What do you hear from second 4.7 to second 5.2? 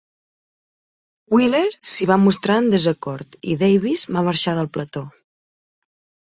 plató.